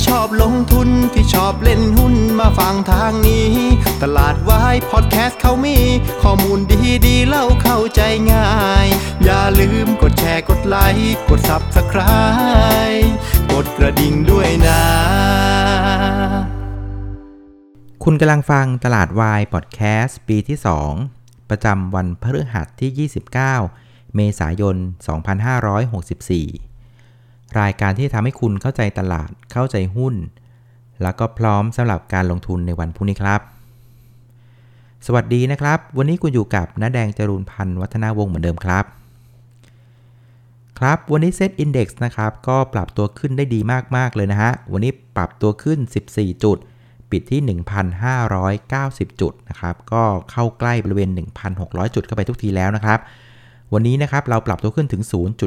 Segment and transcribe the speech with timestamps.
[0.00, 3.52] ที่ชอบลงทุนที่ชอบเล่นหุ้นมาฟังทางนี้
[4.02, 5.78] ตลาดวายพอดแคสต์เขามี
[6.22, 8.00] ข้อมูลดีดีเล่าเข้าใจ
[8.32, 8.50] ง่า
[8.84, 8.86] ย
[9.24, 13.08] อย่าลืมกดแชร์กดไลค์กด Subscribe
[13.52, 14.82] กดกระดิ่งด้วยนะ
[18.04, 20.58] คุณกำลังฟังตลาดวายพอดแคสต์ปีที่
[21.04, 23.10] 2 ประจำวันพฤหัสที่
[23.68, 26.69] 29 เมษายน 2564
[27.58, 30.14] รายการที่ทำให้คุณเข้าใจตลาดเข้าใจหุ้น
[31.02, 33.40] แล้วก็พร้อมสำหรับการลงทุนในวันพรุ่งนี้ครับ
[35.06, 38.84] สวัสดีนะครับ วันนี้คุณอยู่กับน้าแดงจรูนพันธ์วัฒนาวงศ์เหมือนเดิมครับ
[40.78, 43.60] ครับ วันนี้เซตอินดี x นะครับ ก็ปรับตัวขึ้นได้ดี
[43.96, 45.78] มาก ๆ เลยนะฮะ วันนี้ปรับตัวขึ้น
[46.12, 46.58] 14 จุด
[47.10, 47.40] ปิดที่
[48.30, 51.10] 1,590 จุดนะครับ ก็เข้าใกล้บริเวณ
[51.52, 52.98] 1,600 จุดเข้าไปทุกทีแล้วนะครับ
[53.74, 55.02] วันนี้นะครับเราปรับตัวขึ้นถึง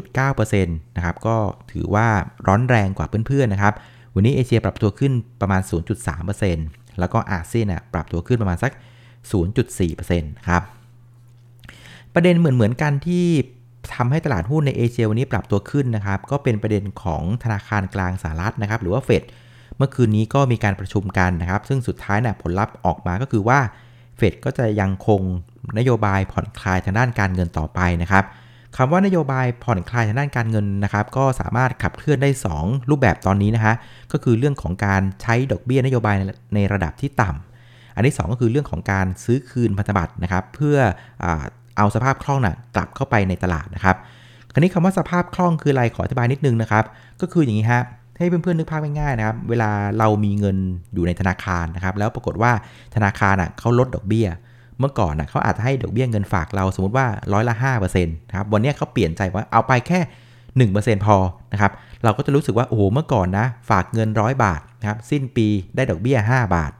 [0.06, 1.36] 0.9%นะครับก็
[1.72, 2.06] ถือว่า
[2.46, 3.74] ร้อนแรงกว่าเพื่อนๆนะครับ
[4.14, 5.62] วันนี้เอเชียปรับตัวขึ้นประมาณ
[6.28, 8.72] 0.3%แล้วก็อาเซียนน่ะปรับตัวขึ้นประมาณสัก
[9.30, 10.62] 0.4%นะครับ
[12.14, 13.26] ประเด็นเหมือนเหมือนๆกันที่
[13.94, 19.22] ทำให้ตลาดหุ้นในเอเชียวันนี้ปรับตัวขึ้นนะครับ ก็เป็นประเด็นของธนาคารกลางสหรัฐนะครับ หรือว่าเฟด
[19.76, 23.58] เมื่อคืนนี้ก็มีการประชุมกันนะครับ ซึ่งสุดท้ายนะผลลัพธ์ออกมาก็คือว่า
[24.16, 25.22] เฟดก็จะยังคง
[25.78, 28.24] นโยบายผ่อนคลายทางด้านการเงินต่อไปนะครับ
[28.76, 33.74] คำว่านโยบายผ่อนคลายทางด้านการเงินนะครับ ก็สามารถขับเคลื่อนได้ 2 รูปแบบตอนนี้นะฮะ
[34.12, 36.14] ก็คือเรื่องของการใช้ดอกเบี้ยนโยบาย
[36.54, 40.76] ในระดับที่ต่ำอันที่ 2 ก็คือเรื่องของการซื้อคืนพันธบัตรนะครับเพื่อ
[41.76, 43.96] เอาสภาพคล่องนะกลับเข้าไปในตลาดนะครับ
[44.52, 46.84] คราวนี้คำว่าสภาพคล่องคืออะไรขออธิบายนิดนึงนะครับ
[47.20, 47.82] ก็คืออย่างนี้ฮะ
[48.18, 50.56] ให้เพื่อนๆนึกภาพง่ายๆนะครับ เวลาเรามีเงิน
[50.94, 52.52] อยู่ในธนาคารนะครับ แล้วปรากฏว่า
[52.94, 54.28] ธนาคารอะเขาลดดอกเบี้ย
[54.78, 60.00] เมื่อก่อนนะเขาอาจจะให้ดอกเบี้ยเงินฝากเราสมมติว่าร้อยละ5%นะครับวันนี้เขาเปลี่ยนใจว่าเอาไปแค่
[60.70, 61.16] 1%พอ
[61.52, 61.72] นะครับ
[62.04, 65.46] เราก็จะรู้สึกว่าโอ้โหเมื่อก่อนนะฝากเงินร้อยบาทนะครับสิ้นปี
[65.76, 66.72] ได้ดอกเบี้ย 5 บาท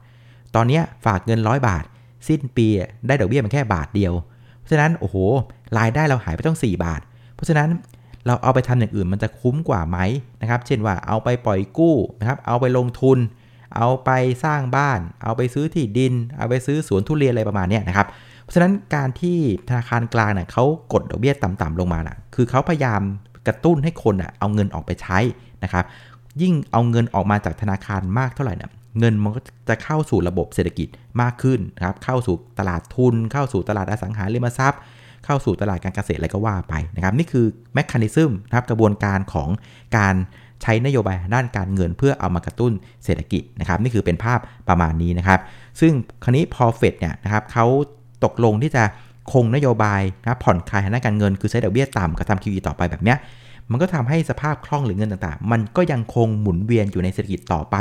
[0.55, 1.83] ตอนนี้ฝากเงินร้อยบาท
[2.27, 2.67] สิ้นปี
[3.07, 4.13] ได้ดอกเบี้ยมันแค่บาทเดียว
[4.59, 5.15] เพราะฉะนั้นโอ้โห
[5.77, 7.01] รายได้เราหายไปต้อง 4 บาท
[7.35, 7.69] เพราะฉะนั้น
[8.27, 9.97] เราเอาไปทำอย่างอื่นมันจะคุ้มกว่าไหม
[10.41, 13.17] นะครับ เช่นว่าเอาไปปล่อยกู้นะครับเอาไปลงทุน
[13.77, 14.09] เอาไป
[14.43, 18.07] สร้างบ้าน เอาไปซื้อที่ดิน เอาไปซื้อสวนทุเรียนอะไรประมาณนี้นะครับ
[18.41, 19.37] เพราะฉะนั้นการที่
[19.69, 20.63] ธนาคารกลางเนี่ยเขา
[20.93, 23.01] กดดอกเบี้ยต่ำๆลงมาน่ะคือเขาพยายาม
[23.47, 25.19] กระตุ้นให้คนอะเอาเงินออกไปใช้
[25.63, 25.85] นะครับ
[26.41, 30.87] ยิ่งเอาเงินออกมาจากธนาคารมากเท่าไหร่เนี่ยเงินมันก็จะเข้าสู่ระบบเศรษฐกิจ
[31.21, 34.81] มากขึ้นนะครับเข้าสู่ตลาดทุน เข้าสู่ตลาดอสังหาริมทรัพย์
[35.25, 39.49] เข้าสู่ตลาดการเกษตรอะไรก็ว่าไปนะครับนี่คือแมคคานิซึมนะครับกระบวนการของ
[39.97, 40.15] การ
[40.61, 42.71] ใช้นโยบายด้านการเงินเพื่อเอามากระตุ้น
[43.03, 44.39] เศรษฐกิจนะครับนี่คือเป็นภาพ
[44.69, 45.39] ประมาณนี้นะครับ
[45.79, 45.93] ซึ่ง
[46.23, 47.65] ครนี้พอเฟดเนี่ยนะครับเขา
[48.23, 48.83] ตกลงที่จะ
[49.33, 53.17] คงนโยบายนะผ่อนคลายทางด้านการเงิน คือใช้ดอกเบี้ยต่ำกับทำ QE ต่อไปแบบเนี้ย
[53.71, 57.77] มันก็ทำให้สภาพคล่องหรือเงินต่างๆ มันก็ยังคงหมุนเวียนอยู่ในเศรษฐกิจต่อไป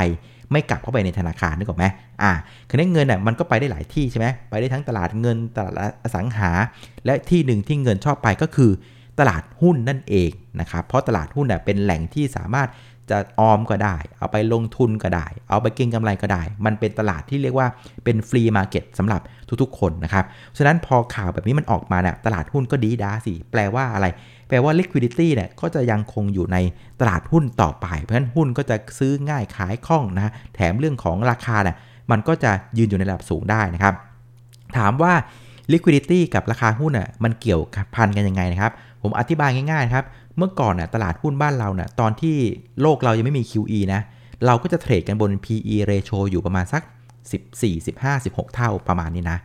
[0.53, 1.85] ไม่กลับเข้าไปในธนาคารนึกออกไหม
[2.23, 2.33] อ่า
[2.69, 6.51] คือเงินอะมันก็ไปได้หลายที่ใช่ไหมไปได้ทั้งตลาดเงินตลาดอสังหา
[7.07, 8.71] และที่หนึ่งที่เงินชอบไปก็คือ
[9.19, 10.31] ตลาดหุ้นนั่นเอง
[10.61, 12.69] นะครับเพราะตลาดหุ้นเนี่ยเป็นแหล่งที่สามารถ
[13.11, 17.69] จะออมก็ได้ เอาไปลงทุนก็ได้ เอาไปเก็งกำไรก็ได้ มันเป็นตลาดที่เรียกว่า
[18.05, 19.21] เป็น free market สำหรับ
[19.63, 20.25] ทุกๆคนนะครับ
[20.57, 24.07] ฉะนั้นพอข่าวแบบนี้มันออกมาเนี่ยตลาดหุ้นก็ดี๊ด๊าสิ แปลว่าอะไร
[24.49, 26.57] แปลว่า liquidity เนี่ยก็จะยังคงอยู่ใน
[27.01, 31.77] ตลาดหุ้นต่อไป เพราะฉะนั้นหุ้นก็จะซื้อง่ายขายคล่องนะแถมเรื่องของราคาเนี่ย
[32.11, 33.95] มันก็จะยืนอยู่ในระดับสูงได้นะครับ
[34.77, 35.13] ถามว่า
[35.73, 37.63] liquidity กับราคาหุ้นอะมันเกี่ยว
[37.95, 38.73] พันกันยังไงนะครับ
[39.05, 40.05] ผมอธิบายง่ายๆครับ
[40.39, 42.37] เมื่อก่อนน่ะตลาดหุ้นบ้านเราน่ะตอนที่
[42.81, 44.01] โลกเรายังไม่มี QE นะ
[44.47, 46.83] เราก็จะเทรดกันบน PE ratio อยู่ประมาณสัก
[47.33, 49.39] 14 15 16 เท่าประมาณนี้นะ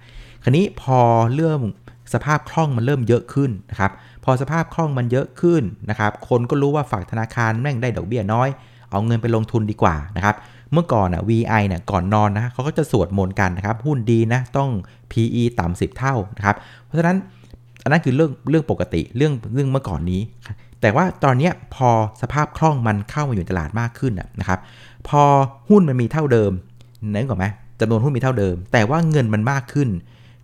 [0.43, 0.99] คราวนี้พอ
[1.35, 1.61] เริ่ม
[2.13, 3.91] สภาพคล่องมันเริ่มเยอะขึ้นนะครับ
[4.23, 8.49] พอสภาพคล่องมันเยอะขึ้นนะครับ คนก็รู้ว่าฝากธนาคารแม่งได้ดอกเบี้ยน้อย
[8.91, 10.35] เอาเงินไปลงทุนดีกว่านะครับ
[10.73, 14.69] เมื่อก่อนอะ VI เนี่ยก่อนนอนนะเขาก็จะสวดมนต์กันนะครับ หุ้นดีนะต้อง
[15.11, 16.55] PE ต่ำ10 เท่านะครับ
[16.85, 17.17] เพราะฉะนั้น
[17.89, 20.21] นนั้นคือเรื่องเรื่องปกติเรื่องเรื่องเมื่อก่อนนี้
[20.81, 21.89] แต่ว่าตอนนี้พอ
[22.21, 24.59] สภาพคล่องมันเข้ามาอยู่ตลาดมากขึ้นนะครับ
[25.07, 25.21] พอ
[25.69, 26.51] หุ้นมันมีเท่าเดิม
[27.13, 27.45] นึกออกไหม
[27.79, 29.89] จำนวนหุ้นมีเท่าเดิม แต่ว่าเงินมันมากขึ้น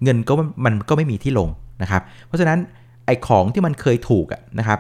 [0.04, 0.34] เงินก็
[0.66, 1.50] มันก็ไม่มีที่ลง
[1.82, 2.60] นะครับ เพราะฉะนั้น
[3.06, 4.26] ไอ้ของที่มันเคยถูก
[4.60, 4.80] นะครับ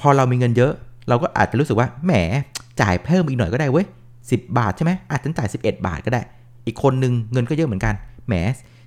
[0.00, 0.72] พอเรามีเงินเยอะ
[1.08, 2.12] เราก็อาจจะรู้สึกว่าแหม
[2.80, 3.86] จ่ายเพิ่มอีกหน่อยก็ได้เว้ย
[4.20, 6.20] 10บาทใช่ไหมอาจจะจ่าย 11 บาทก็ได้
[6.66, 7.94] อีกคนนึงเงินก็เยอะเหมือนกัน
[8.26, 8.34] แหม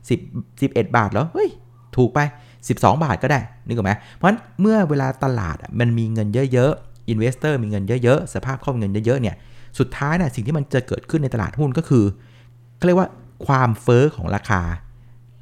[0.09, 1.49] 10 11 บาทเหรอเฮ้ย
[1.97, 2.19] ถูกไป
[2.67, 9.35] 12 บาทก็ได้นึกออกไหมเพราะฉะนั้นเมื่อเวลาตลาดมันมีเงินเยอะๆ investor มีเงินเยอะๆสภาพคล่องเงินเยอะๆเนี่ย
[9.79, 12.03] สุดท้ายน่ะสิ่งที่มันจะเกิดขึ้นในตลาดหุ้นก็คือ
[12.77, 13.09] เขาเรียกว่า
[13.47, 14.61] ความเฟ้อของราคา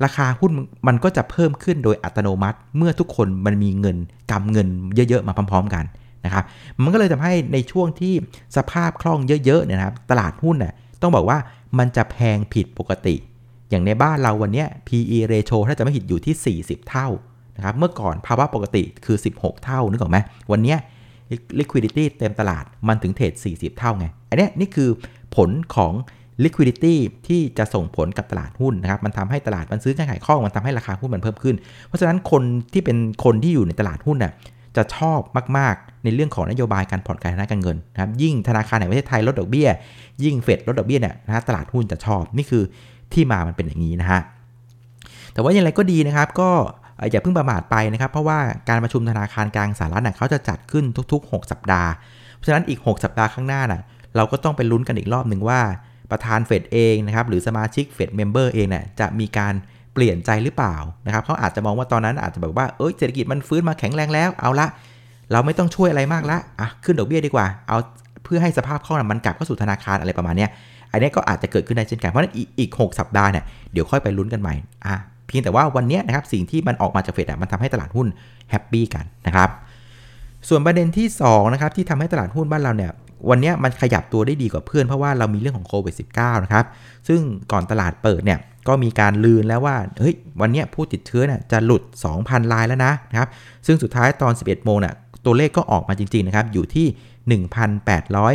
[0.03, 0.51] ราคาหุ้น
[0.87, 3.97] มันก็จะเพิ่มขึ้นโดยอัตโนมัติ เมื่อทุกคนมันมีเงิน
[4.31, 5.85] กำเงินเยอะๆมาพร้อม ๆ กัน
[6.25, 6.43] นะครับ
[6.83, 8.13] มันก็เลยทำให้ในช่วงที่
[8.57, 11.37] สภาพคล่องเยอะๆเนี่ยนะครับตลาดหุ้นน่ะต้องบอกว่า
[11.77, 13.15] มันจะแพงผิดปกติ
[13.69, 17.07] อย่างในบ้านเราวันนี้ PE ratio ถ้าจะไม่ผิดอยู่ที่ 40 เท่า
[17.55, 20.17] นะครับ เมื่อก่อนภาวะปกติคือ 16 เท่านึกออกไหม
[20.51, 20.75] วันนี้
[21.59, 24.89] liquidity เต็มตลาดมันถึงเทรด40 เท่าไง อันนี้นี่คือ
[25.35, 25.93] ผลของ
[26.43, 26.95] liquidity
[27.27, 31.55] ที่จะส่งผลกับตลาดหุ้นนะครับ มันทำให้ตลาดมันซื้อขายคล่อง มันทำให้ราคาหุ้นมันเพิ่มขึ้น
[31.87, 32.43] เพราะฉะนั้นคน
[32.73, 34.33] ที่เป็นคนที่อยู่ในตลาดหุ้นน่ะ
[34.77, 35.19] จะชอบ
[35.57, 39.69] มาก ๆ ในเรื่องของนโยบายการผ่อนคลายทางด้านการเงินนะครับ ยิ่งธนาคารแห่งประเทศไทยลดดอกเบี้ย
[40.23, 42.63] ยิ่งเฟดลดดอกเบี้ยเนี่ยนะตลาดหุ้นจะชอบ นี่คือ
[43.13, 44.21] ที่มามันเป็นอย่างนี้นะฮะ
[45.33, 46.49] แต่ว่าอย่างไรก็ดีนะครับก็
[47.11, 48.39] อย่าเพิ่งประมาทไปนะครับ เพราะว่า
[48.69, 51.89] การประชุมธนาคารกลางสหรัฐเขาจะจัดขึ้นทุก ๆ 6 สัปดาห์
[52.35, 53.81] เพราะฉะนั้นอีก 6 สัปดาห์ข้างหน้าน่ะ
[54.15, 55.59] เราก็ต้องไปลุ้นกันอีกรอบหนึ่งว่า
[56.11, 59.53] ประธานเฟดเองนะครับหรือสมาชิกเฟด member เองเนี่ยจะมีการ
[59.93, 60.75] เปลี่ยนใจหรือเปล่า
[61.05, 64.67] นะครับเขาอาจจะมองว่าตอนนั้นอาจจะแบบว่าเอ้ยเศรษฐกิจมันฟื้นมาแข็งแรงแล้วเอาละ
[65.31, 67.77] เราไม่ต้องช่วยอะไรมากละอะขึ้นดอกเบี้ยดีกว่า เอา
[68.23, 70.49] เพื่อให้สภาพคล่องมันกลับเข้าสู่ธนาคารอะไรประมาณเนี้ย
[70.91, 73.43] อันนี้ก็อาจจะเกิดขึ้นได้เช่นกัน เพราะนั้นอีก 6 สัปดาห์เนี่ย
[73.73, 74.53] เดี๋ยวค่อยไปลุ้นกันใหม่
[74.85, 74.95] อะ
[75.27, 78.07] เพียงแต่ว่าวันนี้นะครับสิ่งที่มันออกมาจากเฟดอะมันทำให้ตลาดหุ้น
[78.49, 79.49] happy กันนะครับ
[80.47, 82.91] ส่วนประเด็นที่2นะครับที่ทำให้ตลาดหุ้นบ้านเราเนี่ย
[83.29, 86.65] วันนี้มันขยับตัวได้ดีกว่าเพื่อนเพราะว่าเรามีเรื่องของโควิด -19 นะครับ
[87.07, 87.19] ซึ่ง
[87.51, 91.83] ก่อนตลาดเปิดเนี่ยก็มีการลือแล้วว่าเฮ้ยวันนี้ผู้ติดเชื้อเนี่ยจะหลุด
[92.17, 93.29] 2,000 รายแล้วนะครับ
[93.65, 94.93] ซึ่งสุดท้ายตอน 11 โมงเนี่ย
[95.25, 97.39] ตัวเลขก็ออกมาจริงๆนะครับอยู่ที่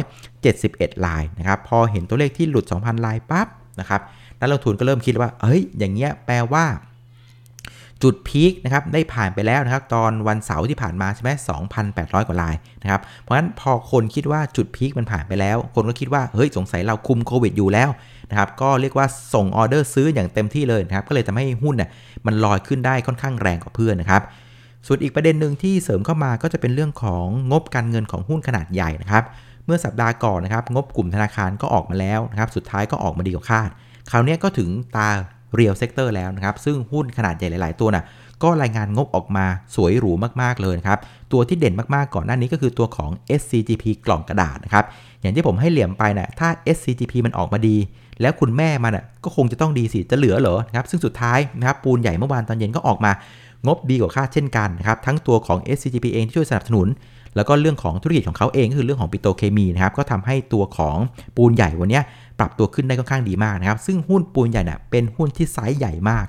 [0.05, 3.47] 1,871 รายนะครับพอเห็นตัวเลขที่หลุด 2,000 รายปั๊บ
[3.81, 4.01] นะครับ
[4.41, 6.65] นักลงทุนก็เริ่มคิดว่าเฮ้ยอย่างเงี้ยแปลว่า
[8.05, 11.31] จุดพีคนะครับได้ผ่านไปแล้วนะครับ ตอนวันเสาร์ที่ผ่านมาใช่ไหม
[11.79, 17.91] 2,800 กว่าลายนะครับ เพราะฉะนั้นพอคนคิดว่าจุดพีคมันผ่านไปแล้ว คนก็คิดว่าเฮ้ยสงสัยเราคุมโควิดอยู่แล้ว
[18.31, 21.89] นะครับ ก็เรียกว่าส่งออเดอร์ซื้ออย่างเต็มที่เลยนะครับ ก็เลยทำให้หุ้นน่ย
[22.27, 24.23] มันลอยขึ้นได้ค่อนข้างแรงกว่าเพื่อนนะครับ
[24.87, 29.25] ส่วนอีกประเด็นหนึ่งที่เสริมเข้ามาก็จะเป็นเรื่องของงบการเงินของหุ้นขนาดใหญ่นะครับ
[29.65, 33.71] เมื่อสัปดาห์ก่อนนะครับ งบกลุ่มธนาคารก็ออกมาแล้วนะครับ สุดท้ายก็ออกมาดีกว่าคาด
[34.11, 35.09] คราวนี้ก็ถึงตา
[35.55, 38.05] real sector แล้วนะครับ ซึ่งหุ้นขนาดใหญ่หลาย ๆ ตัวนะ่ะ
[38.43, 40.13] ก็รายงานงบออกมาสวยหรู
[40.43, 40.99] มาก ๆ เลยครับ
[41.33, 43.11] ตัวที่เด่นมาก ๆ ก่อนหน้านี้ก็คือตัวของ
[43.41, 44.85] SCGP กล่องกระดาษนะครับ
[45.21, 47.77] อย่างที่ผมให้เหลี่ยมไปนะ่ะถ้า SCGP มันออกมาดี
[48.21, 53.13] แล้วคุณแม่มันอะก็คงจะต้องดีสิ จะเหลือเหรอครับ ซึ่งสุดท้ายนะครับปูนใหญ่เมื่อวานตอนเย็นก็ออกมา
[53.67, 56.89] งบดีกว่าคาดเช่นกันนะครับ ทั้งตัวของ SCGP เองที่ช่วยสนับสนุน
[57.37, 60.97] แล้วก็เรื่องของธุรกิจของเขาเองก็คือเรื่องของปิโตรเคมีนะครับ ก็ทำให้ตัวของ
[61.37, 62.01] ปูนใหญ่วันนี้
[62.39, 66.27] ปรับตัวขึ้นได้ค่อนข้างดีมากนะครับ ซึ่งหุ้นปูนใหญ่เนี่ยเป็นหุ้นที่ไซส์ใหญ่มาก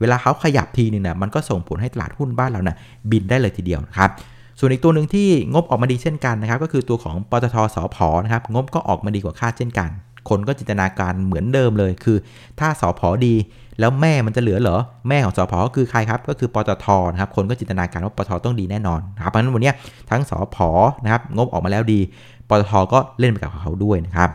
[0.00, 2.76] เวลาเขาขยับทีนึงเนี่ยมันก็ส่งผลให้ตลาดหุ้นบ้านเราเนี่ย
[3.10, 4.10] บินได้เลยทีเดียวนะครับ
[4.58, 9.90] ส่วนอีกตัวหนึ่งที่งบออกมาดีเช่นกันนะครับ ก็คือตัวของปตทสพนะครับงบก็ออกมาดีกว่าคาดเช่นกัน
[10.28, 12.16] คนก็จินตนาการเหมือนเดิมเลย คือ
[12.60, 13.34] ถ้าสพดี
[13.80, 19.72] แล้วแม่มันจะเหลือเหรอ แม่ของสพก็คือใครครับ ก็คือปตทนะครับ คนก็จินตนาการว่าปตทต้องดีแน่นอนนะครับเพราะฉะนั้นวันนี้
[20.10, 20.56] ปตท.สผ.
[21.04, 22.00] นะครับงบออกมาแล้วดี
[22.48, 24.30] ปตทก็เล่นไปกับเขาด้วยนะครับ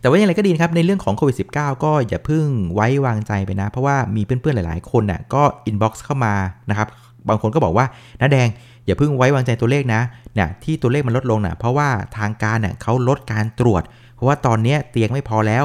[0.00, 6.34] แต่ว่าอย่างไรก็ดีนะครับในเรื่องของโควิด -19 ก็อย่าเพิ่งไว้วางใจไปนะ เพราะว่ามีเพื่อนๆหลายๆ คนน่ะก็ inbox เข้ามา
[6.70, 6.88] นะครับ
[7.28, 7.86] บางคนก็บอกว่า
[8.20, 8.48] น้าแดง
[8.86, 10.00] อย่าเพิ่งไว้วางใจตัวเลขนะ
[10.34, 11.88] เนี่ยที่ตัวเลขมันลดลงน่ะเพราะว่า
[12.18, 13.82] ทางการเนี่ยเขาลดการตรวจ
[14.14, 15.64] เพราะว่าตอนนี้เตียงไม่พอแล้ว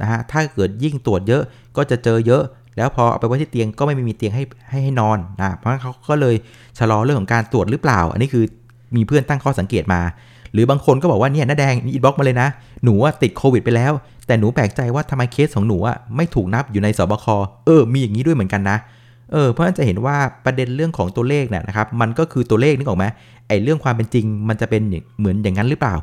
[0.00, 1.42] นะฮะถ้าเกิดยิ่งตรวจเยอะ
[1.76, 2.42] ก็จะเจอเยอะ
[2.76, 6.34] แล้วพอเอาไปไว้ที่เตียงก็ไม่มีเตียงให้ให้ให้นอนนะเพราะฉะนั้นเขาก็เลย
[6.78, 8.44] ชะลอเรื่องของการตรวจหรือเปล่า อันนี้คือ
[8.96, 10.00] มีเพื่อนตั้งข้อสังเกตมา
[10.54, 12.48] หรือบางคนก็บอกว่าเนี่ยน้าแดงอินบ็อกมาเลยนะ
[12.84, 13.92] หนูว่าติดโควิดไปแล้ว
[14.26, 17.26] แต่หนูแปลกใจว่าทำไมเคสของหนูอะไม่ถูกนับอยู่ในสบค
[17.66, 18.76] เออ มีอย่างนี้ด้วยเหมือนกันนะ
[19.32, 23.04] เออเพราะฉะนั้นจะเห็นว่าประเด็นเรื่องของตัวเลขเนี่ยนะครับ มันก็คือตัวเลขนึกออกไหม
[23.48, 24.82] ไอ้เรื่องความเป็นจริง มันจะเป็น
[25.18, 25.94] เหมือนอย่างนั้นหรือเปล่า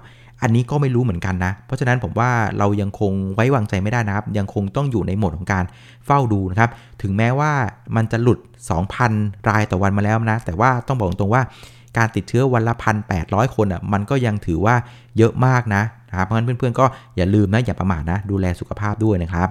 [0.43, 5.63] อันนี้ก็ไม่รู้เหมือนกันนะ เพราะฉะนั้นผมว่าเรายังคงไว้วางใจไม่ได้นะครับ ยังคงต้องอยู่ในโหมดของการ
[6.05, 6.69] เฝ้าดูนะครับ
[7.01, 7.51] ถึงแม้ว่า
[7.95, 8.39] มันจะหลุด
[8.93, 11.41] 2,000 รายต่อวันมาแล้วนะ แต่ว่าต้องบอกตรงว่า
[11.97, 14.75] การติดเชื้อวันละพันแปดร้อยคนอะมันก็ยังถือว่า
[15.17, 16.85] เยอะมากนะนะครับเพราะฉะนั้นเพื่อนๆก็
[17.17, 19.49] อย่าลืมนะอย่าประมาทนะดูแลสุขภาพด้วยนะครับ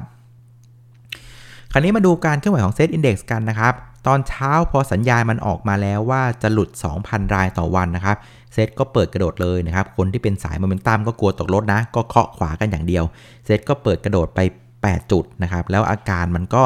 [1.72, 3.74] คราวนี้มาดูการเคลื่อนไหวของเซตอินดี x กันนะครับ
[4.06, 6.70] ตอนเช้าพอสัญญาณมันออกมาแล้วว่าจะหลุด
[7.02, 8.16] 2,000 รายต่อวันนะครับ
[8.52, 13.04] เซตก็เปิดกระโดดเลยนะครับ คนที่เป็นสายโมเมนตัมก็กลัวตกรถนะ ก็เคาะขวากันอย่างเดียว
[13.46, 14.40] เซตก็เปิดกระโดดไป
[14.74, 16.62] 8 จุดนะครับ แล้วอาการมันก็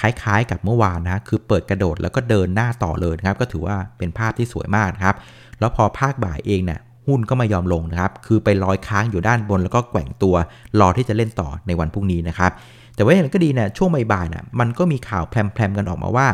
[0.00, 5.16] คล้ายๆ กับเมื่อวานนะคือเปิดกระโดดแล้วก็เดินหน้าต่อเลยนะครับ ก็ถือว่าเป็นภาพที่สวยมากครับ
[5.60, 10.34] แล้วพอภาคบ่ายเองเนะี่ยหุ้นก็ไม่ยอมลงนะครับ คือไปลอยค้างอยู่ด้านบนแล้วก็แกว่งตัว
[10.80, 12.50] รอที่จะเล่นต่อในวันพรุ่งนี้นะครับ
[12.94, 16.28] แต่ว่าอย่างไรก็ดีเนะี่ยช่วงบ่ายๆนะมันก็มีข่าวแพรมๆกันออกมาว่า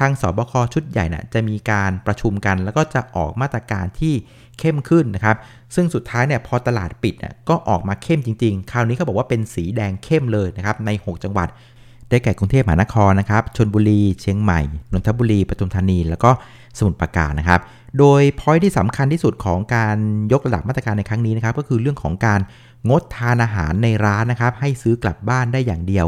[0.00, 4.14] ทางสบคชุดใหญ่นะ่ะจะมีการประชุมกัน แล้วก็จะออกมาตรการที่
[4.58, 5.36] เข้มขึ้นนะครับ
[5.74, 11.48] ซึ่งสุดท้ายเนี่ยพอตลาดปิดน่ะก็ออกมาเข้มจริง ๆ คราวนี้เขาบอกว่าเป็นสีแดงเข้มเลยนะครับใน 6 จังหวัด
[12.12, 14.60] ได้แก่กรุงเทพมหานครนะครับชนบุรีเชียงใหม่
[14.92, 16.30] นนทบุรีปทุมธานี แล้วก็
[16.78, 17.60] สมุทรปราการนะครับ
[17.98, 19.96] โดยพอยที่สำคัญที่สุดของการ
[20.32, 22.40] ยกระดับมาตรการในครั้งนี้นะครับ ก็คือเรื่องของการ
[22.88, 26.06] งดทานอาหารในร้านนะครับ ให้ซื้อกลับบ้านได้อย่างเดียว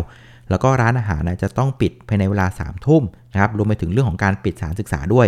[0.51, 5.27] แล้วก็ร้านอาหารนะจะต้องปิดภายในเวลา3ามทุ่มนะครับรวมไปถึงเรื่องของการปิดสถานศึกษาด้วย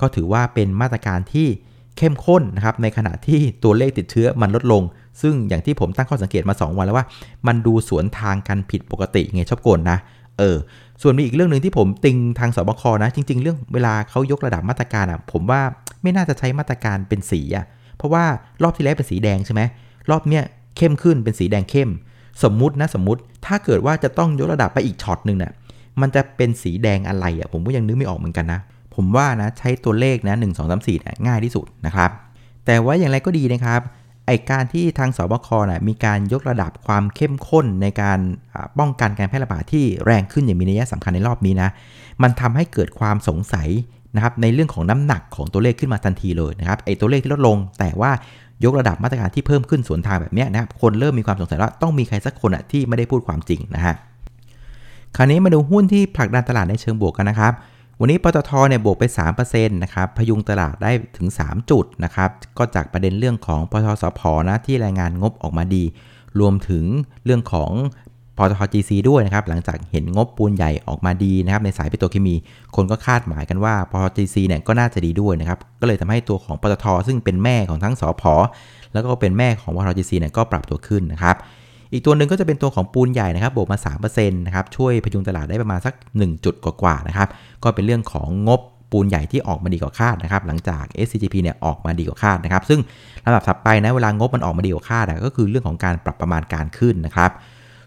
[0.00, 1.48] ก็ถือว่าเป็นมาตรการที่
[1.98, 4.82] เข้มข้นนะครับในขณะที่ตัวเลขติดเชื้อมันลดลง
[5.22, 7.06] ซึ่งอย่างที่ผมตั้งข้อสังเกตมา 2 วันแล้วว่า
[7.46, 9.98] มันดูสวนทางกันผิดปกติไงชอบโกลนะ
[10.38, 10.56] เออ
[11.02, 15.60] ส่วนมีอีกเรื่องหนึ่งที่ผมติงทางสบคนะ จริง ๆ เรื่องเวลาเขายกระดับมาตรการอะ ผมว่า
[16.02, 17.64] ไม่น่าจะใช้มาตรการเป็นสีอะ
[17.96, 18.24] เพราะว่า
[18.62, 19.62] รอบที่แล้วเป็นสีแดงใช่ไหม
[20.10, 20.44] รอบเนี้ย
[20.76, 21.90] เข้มขึ้นเป็นสีแดงเข้ม
[22.42, 25.52] สมมุตินะสมมุติถ้าเกิดว่าจะต้องยกระดับไปอีกช็อตหนึ่งเนี่ย
[26.00, 28.60] มันจะเป็นสีแดงอะไรอะผมก็ยังนึกไม่ออกเหมือนกันนะ
[28.94, 32.10] ผมว่านะใช้ตัวเลขนะ1 2 3 4เนี่ง่ายที่สุดนะครับ
[32.66, 33.80] แต่ว่าอย่างไรก็ดีนะครับ
[34.28, 38.18] ไอการที่ทางสบคนะมีการยกระดับความเข้มข้นในการ
[38.78, 41.68] ป้องกันการแพร่ระบาดที่แรงขึ้นอย่างมีนัยสำคัญในรอบนี้นะ
[42.22, 43.68] มันทำให้เกิดความสงสัย
[44.14, 48.10] นะครับในเรื่องของน้ำหนักของตัวเลขขึ้นมาทันทีเลยนะครับไอตัวเลขที่ลดลง แต่ว่า
[48.64, 53.94] ยกระดับมาตรการที่เพิ่มขึ้นสวนทางแบบนี้นะครับคนเริ่มมีความสงสัยว่าต้องมีใครสักคนอะที่ไม่ได้พูดความจริงนะฮะ
[55.16, 57.52] คราวนี้มาดูหุ้นที่ผลักดันตลาดในเชิงบวกกันนะครับ
[58.00, 59.04] วันนี้ปตทเนี่ยบวกไป
[59.38, 65.84] 3%นะครับพยุงตลาดได้ถึง 3 จุดนะครับก็จากประเด็นเรื่องของปตทสพนะที่รายงานงบออกมาดี
[66.40, 66.84] รวมถึง
[67.24, 67.70] เรื่องของ
[68.36, 72.34] ปตท GC ด้วยนะครับ หลังจากเห็นงบปูนใหญ่ออกมาดีนะครับ ในสายปิโตรเคมี
[72.76, 78.22] คนก็คาดหมายกันว่าปตท GC เนี่ยก็น่าจะดีด้วยนะครับ ก็เลยทำให้ตัวของปตทซึ่งเป็นแม่ของทั้งสพ
[78.92, 81.36] แล้วก็เป็นแม่ของปตท GC เนี่ยก็ปรับตัวขึ้นนะครับ
[81.92, 87.28] อีกตัวหนึ่งก็จะเป็นตัวของปูนใหญ่นะครับบวกมา3%นะครับช่วยพยุงตลาดได้ประมาณสัก 1 จุดกว่าๆนะครับ
[87.62, 88.60] ก็เป็นเรื่องของงบ
[88.92, 92.80] ปูนใหญ่ที่ออกมาดีกว่าคาดนะครับหลังจาก SCGP เนี่ยออกมาดีกว่าคาดนะครับซึ่ง
[93.24, 97.30] ลำดับถัดไปนะเวลางบมันออกมาดีกว่าคาดก็คือเรื่องของการปรับประมาณการขึ้นนะครับ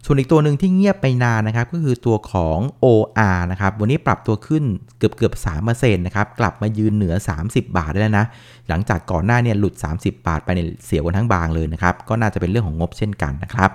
[0.06, 4.64] ส่วนอีกตัวหนึ่งที่เงียบไปนานนะครับก็คือตัวของ OR นะครับวันนี้ปรับตัวขึ้น
[4.98, 5.34] เกือบเกือบ
[5.68, 8.26] 3%นะครับกลับมายืนเหนือ 30 บาทได้แล้วนะ
[8.70, 13.70] หลังจากก่อนหน้าเนี่ยหลุด 30 บาทไปในเสียวันทั้งบางเลยนะครับก็น่าจะเป็นเรื่องของงบเช่นกันนะครับ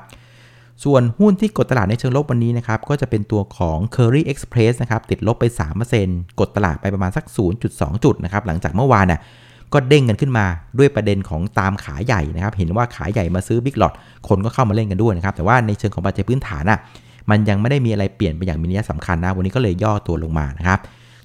[0.84, 5.44] ส่วนหุ้นที่กดตลาดในเชิงลบวันนี้นะครับก็จะเป็นตัวของ Curry Express นะครับติดลบไป
[5.92, 7.24] 3%กดตลาดไปประมาณสัก
[7.64, 9.20] 0.2 จุดนะครับหลังจากเมื่อวานน่ะ
[9.72, 10.46] ก็เด้งกันขึ้นมา
[10.78, 13.94] ด้วยประเด็นของตามขาใหญ่นะครับ เห็นว่าขาใหญ่มาซื้อบิ๊กหลอด
[14.28, 16.78] คนก็เข้ามาเล่นกันด้วยนะครับ แต่ว่าในเชิงของปัจจัยพื้นฐานน่ะ
[17.30, 20.78] มันยังไม่ได้มีอะไรเปลี่ยนไปอย่างมีนัยสำคัญนะ วันนี้ก็เลยย่อตัวลงมานะครับ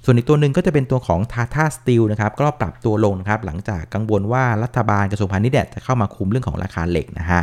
[0.04, 7.40] ส่วนอีกตัวหนึ่งก็จะเป็นตัวของ Tata Steel นะครับ ก็ปรับตัวลงนะครับ หลังจากกังวลว่ารัฐบาลกระทรวงพาณิชย์จะเข้ามาคุมเรื่องของราคาเหล็กนะฮะ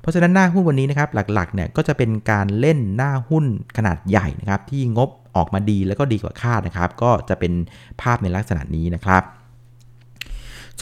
[0.00, 3.44] เพราะฉะนั้นหน้าหุ้นวันนี้นะครับหลักๆเนี่ยก็จะเป็นการเล่นหน้าหุ้น
[3.76, 7.52] ขนาดใหญ่นะครับที่งบออกมาดีแล้วก็ดีกว่าคาดนะครับ ก็จะเป็น
[8.00, 9.22] ภาพในลักษณะนี้นะครับ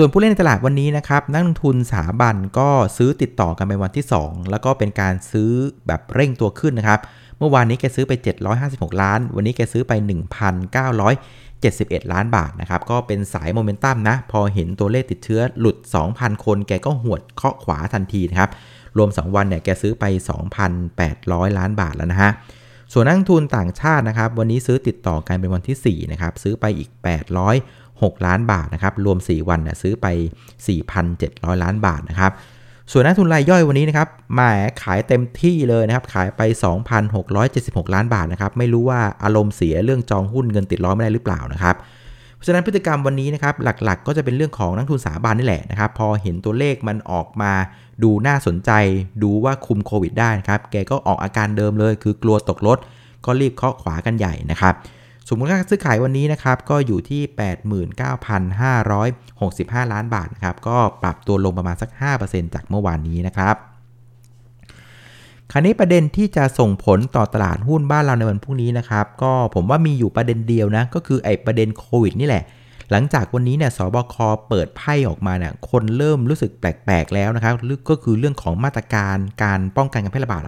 [0.01, 5.51] ส่วนผู้เล่นในตลาดวันนี้นะครับนักลงทุนสถาบันก็ซื้อติดต่อกันไปวันที่ 2 แล้วก็เป็นการซื้อ
[5.87, 7.01] แบบเร่งตัวขึ้นนะครับ
[7.39, 8.13] เมื่อวานนี้แกซื้อไป
[8.57, 9.93] 756 ล้าน วันนี้แกซื้อไป
[11.23, 15.77] 1,971 ล้านบาทนะครับ ก็เป็นสายโมเมนตัมนะ พอเห็นตัวเลขติดเชื้อหลุด
[16.11, 18.51] 2,000 คนแกก็หวดเคาะขวาทันทีนะครับ
[18.97, 20.05] รวม 2 วันเนี่ยแกซื้อไป
[20.83, 22.31] 2,800 ล้านบาทแล้วนะฮะ
[22.93, 26.91] ส่วนนักทุนต่างชาตินะครับวันนี้ซื้อติดต่อกันเป็นวันที่4นะครับซื้อไปอีก
[27.59, 30.07] 806 ล้านบาทนะครับรวม 4 วันนะซื้อไป
[30.85, 32.33] 4,700 ล้านบาทนะครับ
[32.93, 34.51] ส่วนนักทุนรายย่อยวันนี้นะครับหมา
[34.83, 36.41] ขายเต็มที่เลยนะครับ ขายไป
[37.19, 41.77] 2,676 ล้านบาทนะครับ ไม่รู้ว่าอารมณ์เสียเรื่องจองหุ้นเงินติดล้อไม่ได้หรือเปล่านะครับ
[42.39, 47.53] เพราะฉะนั้นพฤติกรรมวันนี้นะครับหลักๆ ก็จะเป็นเรื่องของนักทุนสถาบันนี่แหละนะครับพอเห็นตัวเลขมันออกมา
[48.03, 48.71] ดูน่าสนใจ
[49.23, 52.79] ดูว่าคุมโควิดได้นะครับแกก็ออกอาการเดิมเลย คือกลัวตกรถ
[53.25, 54.75] ก็รีบเคาะขวากันใหญ่นะครับ
[55.29, 57.23] สมมติค่าซื้อขายวันนี้นะครับก็อยู่ที่
[58.99, 61.91] 89,565 ล้านบาทนะครับก็ปรับตัวลงประมาณสัก
[62.23, 63.57] 5%จากเมื่อวานนี้นะครับ
[65.53, 72.45] คราวนี้ประเด็นที่จะส่งผลต่อตลาดหุ้นบ้านเราในวันพรุ่งนี้นะครับ ก็ผมว่ามีอยู่ประเด็นเดียวนะ ก็คือไอ้ประเด็นโควิดนี่แหละ
[72.91, 74.15] หลังจากวันนี้เนี่ยสบค
[74.49, 77.55] เปิดไพ่ออกมาเนี่ยคนเริ่มรู้สึกแปลกๆแล้วนะครับ
[77.91, 80.43] ก็คือเรื่องของมาตรการการป้องกันการแพร่ระบาด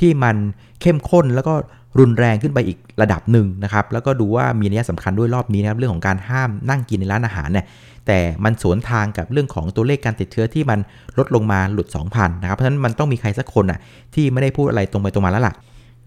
[0.00, 0.36] ที่มัน
[0.80, 1.54] เข้มข้นแล้วก็
[1.98, 7.66] รุนแรงขึ้นไปอีกระดับหนึ่งนะครับ แล้วก็ดูว่ามีนัยสำคัญด้วยรอบนี้นะครับเรื่องของการห้ามนั่งกินในร้านอาหารเนี่ย
[8.06, 10.78] แต่มันสวนทางกับเรื่องของตัวเลขการติดเชื้อที่มัน
[11.18, 13.78] ลดลงมาหลุด 2,000นะครับเพราะฉะนั้นมันต้องมีใครสักคนอะ
[14.14, 15.54] ที่ไม่ได้พูดอะไรตรงไปตรงมาแล้วล่ะ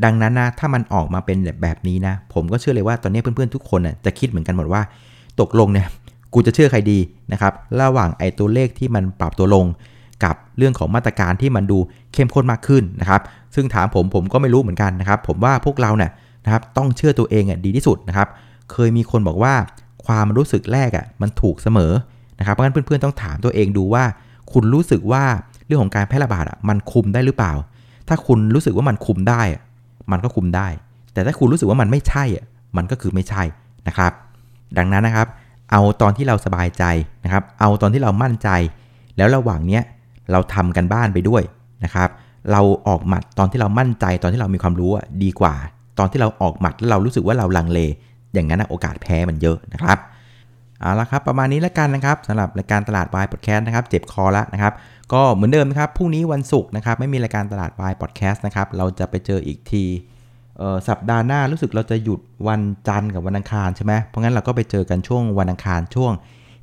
[0.03, 4.81] ดังนั้นนะถ้ามันออกมาเป็นแบบนี้นะ ผมก็เชื่อเลยว่าตอนนี้เพื่อนๆทุกคนน่ะจะคิดเหมือนกันหมดว่า
[5.41, 5.87] ตกลงเนี่ย
[6.33, 6.99] กูจะเชื่อใครดี
[7.31, 9.65] นะครับระหว่างไอ้ตัวเลขที่มันปรับตัวลง
[10.23, 11.77] กับเรื่องของมาตรการที่มันดู
[12.13, 13.21] เข้มข้นมากขึ้นนะครับ
[13.55, 16.11] ซึ่งถามผมผมก็ไม่รู้เหมือนกันนะครับ ผมว่าพวกเราเนี่ย
[16.45, 18.27] นะครับต้องเชื่อตัวเองอะดีที่สุดนะครับ
[18.71, 19.53] เคยมีคนบอกว่า
[20.05, 21.91] ความรู้สึกแรกอะมันถูกเสมอ
[22.39, 24.03] นะครับเพราะฉะนั้นเพื่อนๆต้องถามตัวเองดูว่า
[24.51, 25.23] คุณรู้สึกว่า
[25.65, 27.53] เรื่องของการแพร่ระบาดอะมันคุมได้หรือเปล่า
[28.07, 29.41] ถ้าคุณรู้สึกว่ามันคุมได้
[30.11, 30.67] มันก็คุมได้
[31.13, 32.45] แต่ถ้าคุณรู้สึกว่ามันไม่ใช่อะ
[32.77, 33.43] มันก็คือไม่ใช่
[33.87, 34.11] นะครับ
[34.77, 35.27] ดังนั้นนะครับ
[35.71, 36.83] เอาตอนที่เราสบายใจ
[37.23, 38.49] นะครับ เอาตอนที่เรามั่นใจ
[39.17, 39.83] แล้วระหว่างเนี้ย
[40.31, 41.43] เราทำกันบ้านไปด้วย
[41.83, 42.09] นะครับ
[42.51, 44.91] เราออกหมัดตอนที่เรามั่นใจตอนที่เรามีความรู้
[45.23, 45.55] ดีกว่า
[45.99, 47.79] ตอนที่เราออกหมัดแล้วเรารู้สึกว่าเราลังเล
[48.33, 49.97] อย่างนั้นโอกาสแพ้มันเยอะนะครับ
[50.81, 54.73] เอาละครับประมาณนี้แล้วกันนะครับสำหรับรายการตลาดวายพอดแคสต์นะครับเจ็บคอแล้วนะครับ
[55.13, 59.83] ก็เหมือนเดิมนะครับพรุ่งนี้วันศุกร์นะครับไม่มีรายการตลาดวายพอดแคสต์นะครับเราจะไปเจออีกที
[60.89, 66.11] สัปดาห์หน้ารู้สึกเราจะหยุดวันจันทร์กับวันอังคารใช่ไหมเพราะงั้นเราก็ไปเจอกันช่วงวันอังคารช่วง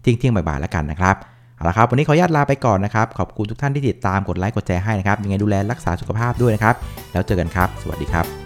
[0.01, 1.17] เที่ยงเที่ยงบ่ายๆแล้วกันนะครับ
[1.57, 6.75] เอาละครับวันนี้ขออนุญาตลาไปก่อนนะครับขอบคุณทุกท่านที่ติดตามกดไลค์กดแชร์ให้นะครับยังไงดูแลรักษาสุขภาพด้วยนะครับ
[7.13, 8.46] แล้วเจอกันครับ สวัสดีครับ